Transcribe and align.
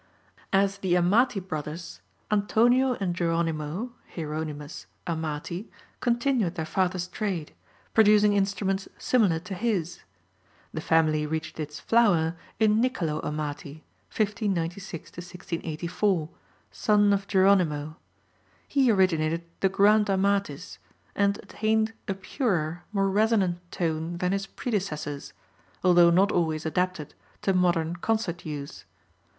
As 0.51 0.79
the 0.79 0.95
Amati 0.97 1.39
brothers, 1.39 2.01
Antonio 2.31 2.93
and 2.99 3.15
Geronimo 3.15 3.91
(Hieronymous) 4.15 4.87
Amati 5.07 5.69
continued 5.99 6.55
their 6.55 6.65
father's 6.65 7.07
trade, 7.07 7.53
producing 7.93 8.33
instruments 8.33 8.87
similar 8.97 9.37
to 9.41 9.53
his. 9.53 9.99
The 10.73 10.81
family 10.81 11.27
reached 11.27 11.59
its 11.59 11.79
flower 11.79 12.35
in 12.59 12.81
Nicolo 12.81 13.19
Amati 13.21 13.83
(1596 14.09 15.11
1684), 15.11 16.29
son 16.71 17.13
of 17.13 17.27
Geronimo. 17.27 17.97
He 18.67 18.89
originated 18.91 19.43
the 19.59 19.69
"Grand 19.69 20.07
Amatis," 20.09 20.79
and 21.15 21.37
attained 21.43 21.93
a 22.07 22.15
purer, 22.15 22.81
more 22.91 23.07
resonant 23.11 23.59
tone 23.71 24.17
than 24.17 24.31
his 24.31 24.47
predecessors, 24.47 25.33
although 25.83 26.09
not 26.09 26.31
always 26.31 26.65
adapted 26.65 27.13
to 27.43 27.53
modern 27.53 27.97
concert 27.97 28.47
use. 28.47 28.85